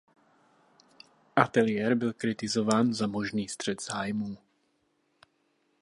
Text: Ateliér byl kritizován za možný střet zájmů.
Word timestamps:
Ateliér 1.35 1.95
byl 1.95 2.13
kritizován 2.13 2.93
za 2.93 3.07
možný 3.07 3.47
střet 3.49 3.81
zájmů. 3.81 4.37